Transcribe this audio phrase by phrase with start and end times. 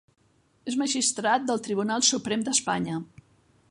[0.71, 3.01] És magistrat del Tribunal Suprem d'Espanya.